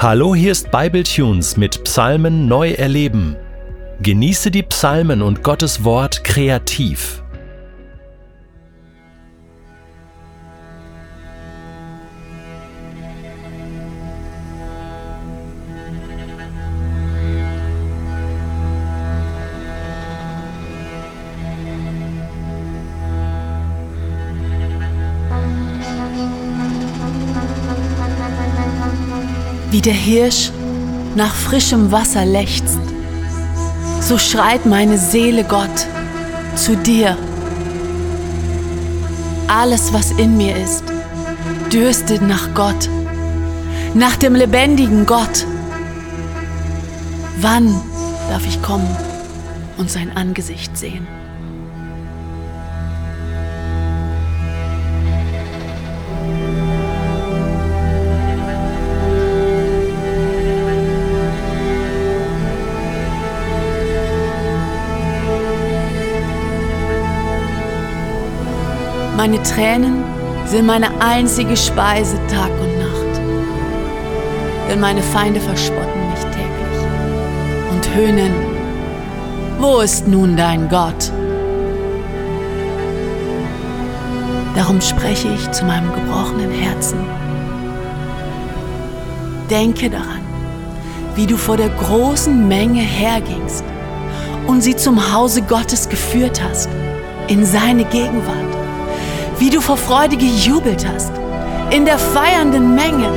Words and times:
Hallo, 0.00 0.32
hier 0.32 0.52
ist 0.52 0.70
Bibletunes 0.70 1.56
mit 1.56 1.82
Psalmen 1.82 2.46
neu 2.46 2.70
erleben. 2.70 3.34
Genieße 4.00 4.52
die 4.52 4.62
Psalmen 4.62 5.22
und 5.22 5.42
Gottes 5.42 5.82
Wort 5.82 6.22
kreativ. 6.22 7.24
Wie 29.70 29.82
der 29.82 29.92
Hirsch 29.92 30.50
nach 31.14 31.34
frischem 31.34 31.92
Wasser 31.92 32.24
lechzt, 32.24 32.78
so 34.00 34.16
schreit 34.16 34.64
meine 34.64 34.96
Seele 34.96 35.44
Gott 35.44 35.86
zu 36.56 36.76
dir. 36.76 37.16
Alles, 39.46 39.92
was 39.92 40.12
in 40.12 40.36
mir 40.36 40.56
ist, 40.56 40.84
dürstet 41.72 42.22
nach 42.22 42.54
Gott, 42.54 42.88
nach 43.94 44.16
dem 44.16 44.34
lebendigen 44.34 45.04
Gott. 45.04 45.46
Wann 47.40 47.80
darf 48.30 48.46
ich 48.46 48.62
kommen 48.62 48.96
und 49.76 49.90
sein 49.90 50.16
Angesicht 50.16 50.76
sehen? 50.76 51.06
Meine 69.18 69.42
Tränen 69.42 70.04
sind 70.46 70.64
meine 70.64 71.00
einzige 71.00 71.56
Speise 71.56 72.16
Tag 72.28 72.52
und 72.60 72.78
Nacht. 72.78 73.20
Denn 74.70 74.78
meine 74.78 75.02
Feinde 75.02 75.40
verspotten 75.40 76.08
mich 76.10 76.20
täglich 76.26 77.72
und 77.72 77.94
höhnen, 77.96 78.32
wo 79.58 79.80
ist 79.80 80.06
nun 80.06 80.36
dein 80.36 80.68
Gott? 80.68 81.10
Darum 84.54 84.80
spreche 84.80 85.26
ich 85.34 85.50
zu 85.50 85.64
meinem 85.64 85.92
gebrochenen 85.92 86.52
Herzen. 86.52 87.00
Denke 89.50 89.90
daran, 89.90 90.22
wie 91.16 91.26
du 91.26 91.36
vor 91.36 91.56
der 91.56 91.70
großen 91.70 92.46
Menge 92.46 92.82
hergingst 92.82 93.64
und 94.46 94.62
sie 94.62 94.76
zum 94.76 95.12
Hause 95.12 95.42
Gottes 95.42 95.88
geführt 95.88 96.40
hast, 96.40 96.68
in 97.26 97.44
seine 97.44 97.82
Gegenwart 97.82 98.57
wie 99.38 99.50
du 99.50 99.60
vor 99.60 99.76
Freude 99.76 100.16
gejubelt 100.16 100.86
hast, 100.86 101.12
in 101.70 101.84
der 101.84 101.98
feiernden 101.98 102.74
Menge. 102.74 103.08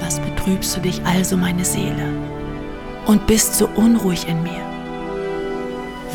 Was 0.00 0.18
betrübst 0.18 0.76
du 0.76 0.80
dich 0.80 1.00
also, 1.04 1.36
meine 1.36 1.64
Seele, 1.64 2.12
und 3.06 3.26
bist 3.26 3.54
so 3.54 3.68
unruhig 3.76 4.26
in 4.28 4.42
mir? 4.42 4.62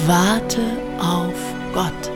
Warte 0.06 0.62
auf 1.00 1.34
Gott, 1.74 2.12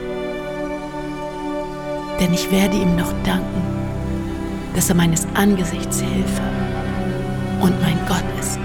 denn 2.19 2.33
ich 2.33 2.51
werde 2.51 2.75
ihm 2.75 2.95
noch 2.95 3.13
danken, 3.23 3.61
dass 4.75 4.89
er 4.89 4.95
meines 4.95 5.25
Angesichts 5.33 6.01
Hilfe 6.01 6.41
und 7.61 7.81
mein 7.81 7.99
Gott 8.07 8.25
ist. 8.39 8.59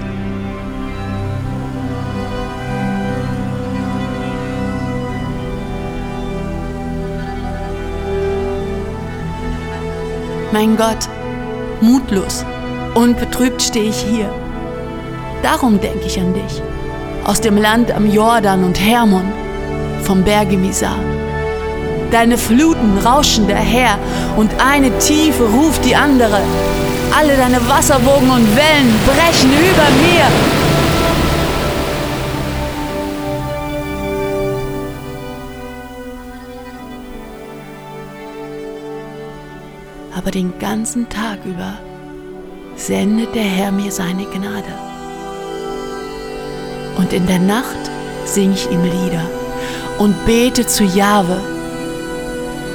Mein 10.53 10.77
Gott, 10.77 11.09
mutlos 11.81 12.45
und 12.95 13.19
betrübt 13.19 13.63
stehe 13.63 13.89
ich 13.89 14.03
hier. 14.03 14.29
Darum 15.43 15.81
denke 15.81 16.05
ich 16.05 16.21
an 16.21 16.35
dich, 16.35 16.61
aus 17.25 17.41
dem 17.41 17.57
Land 17.57 17.91
am 17.91 18.11
Jordan 18.11 18.63
und 18.63 18.79
Hermon, 18.79 19.33
vom 20.03 20.23
Berge 20.23 20.59
Misar. 20.59 20.99
Deine 22.11 22.37
Fluten 22.37 22.99
rauschen 22.99 23.49
daher 23.49 23.97
und 24.37 24.51
eine 24.61 24.91
Tiefe 24.99 25.45
ruft 25.45 25.87
die 25.87 25.97
andere. 25.97 26.43
Alle 27.19 27.35
deine 27.35 27.67
Wasserwogen 27.71 28.29
und 28.31 28.55
Wellen 28.55 28.93
brechen 29.07 29.51
über 29.53 29.89
mir. 30.05 30.52
Aber 40.15 40.31
den 40.31 40.59
ganzen 40.59 41.09
Tag 41.09 41.39
über 41.45 41.79
sendet 42.77 43.35
der 43.35 43.43
Herr 43.43 43.73
mir 43.73 43.91
seine 43.91 44.25
Gnade. 44.25 44.73
Und 46.97 47.13
in 47.13 47.27
der 47.27 47.39
Nacht 47.39 47.91
singe 48.25 48.55
ich 48.55 48.71
ihm 48.71 48.83
Lieder 48.83 49.25
und 49.99 50.15
bete 50.27 50.67
zu 50.67 50.85
Jahwe, 50.85 51.41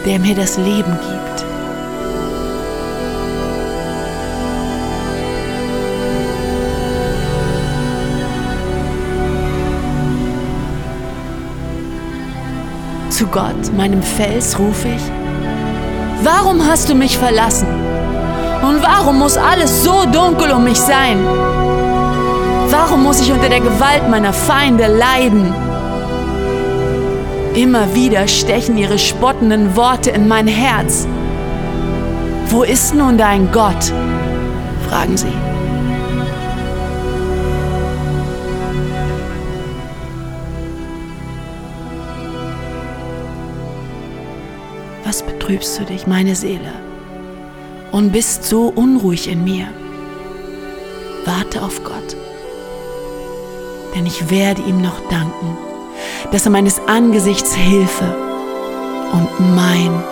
der 0.05 0.19
mir 0.19 0.35
das 0.35 0.57
Leben 0.57 0.91
gibt. 0.91 1.17
Zu 13.09 13.25
Gott, 13.27 13.73
meinem 13.75 14.03
Fels, 14.03 14.59
rufe 14.59 14.89
ich, 14.89 15.26
Warum 16.23 16.65
hast 16.65 16.89
du 16.89 16.95
mich 16.95 17.17
verlassen? 17.17 17.67
Und 18.61 18.81
warum 18.81 19.19
muss 19.19 19.37
alles 19.37 19.83
so 19.83 20.05
dunkel 20.05 20.51
um 20.51 20.63
mich 20.63 20.79
sein? 20.79 21.17
Warum 22.69 23.03
muss 23.03 23.21
ich 23.21 23.31
unter 23.31 23.49
der 23.49 23.59
Gewalt 23.61 24.09
meiner 24.09 24.33
Feinde 24.33 24.87
leiden? 24.87 25.53
Immer 27.53 27.95
wieder 27.95 28.27
stechen 28.27 28.77
ihre 28.77 28.99
spottenden 28.99 29.75
Worte 29.75 30.09
in 30.11 30.27
mein 30.27 30.47
Herz. 30.47 31.07
Wo 32.49 32.63
ist 32.63 32.93
nun 32.93 33.17
dein 33.17 33.51
Gott? 33.51 33.91
fragen 34.89 35.17
sie. 35.17 35.46
Was 45.07 45.23
betrübst 45.23 45.79
du 45.79 45.85
dich, 45.85 46.05
meine 46.05 46.35
Seele, 46.35 46.73
und 47.93 48.11
bist 48.11 48.43
so 48.43 48.67
unruhig 48.75 49.29
in 49.29 49.45
mir? 49.45 49.67
Warte 51.23 51.61
auf 51.61 51.81
Gott, 51.85 52.17
denn 53.95 54.05
ich 54.05 54.29
werde 54.29 54.61
ihm 54.63 54.81
noch 54.81 54.99
danken, 55.09 55.57
dass 56.33 56.45
er 56.45 56.51
meines 56.51 56.81
Angesichts 56.87 57.55
Hilfe 57.55 58.15
und 59.13 59.55
mein 59.55 60.03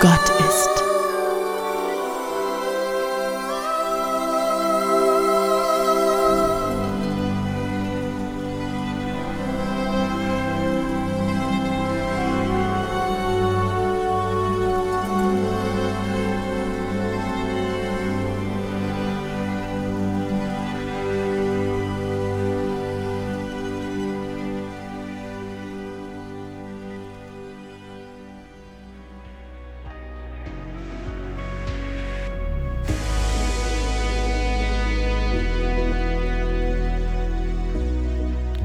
Gott 0.00 0.28
ist. 0.48 0.85